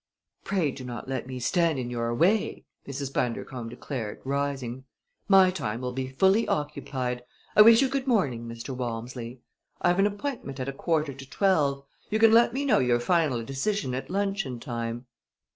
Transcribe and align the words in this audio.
"Pray 0.43 0.71
do 0.71 0.83
not 0.83 1.07
let 1.07 1.27
me 1.27 1.39
stand 1.39 1.77
in 1.77 1.91
your 1.91 2.11
way," 2.15 2.65
Mrs. 2.87 3.13
Bundercombe 3.13 3.69
declared, 3.69 4.19
rising. 4.23 4.85
"My 5.27 5.51
time 5.51 5.79
will 5.79 5.91
be 5.91 6.07
fully 6.07 6.47
occupied. 6.47 7.21
I 7.55 7.61
wish 7.61 7.83
you 7.83 7.87
good 7.87 8.07
morning, 8.07 8.47
Mr. 8.47 8.75
Walmsley. 8.75 9.41
I 9.79 9.89
have 9.89 9.99
an 9.99 10.07
appointment 10.07 10.59
at 10.59 10.67
a 10.67 10.73
quarter 10.73 11.13
to 11.13 11.29
twelve. 11.29 11.85
You 12.09 12.17
can 12.17 12.31
let 12.31 12.51
me 12.51 12.65
know 12.65 12.79
your 12.79 12.99
final 12.99 13.43
decision 13.43 13.93
at 13.93 14.09
luncheon 14.09 14.59
time." 14.59 15.05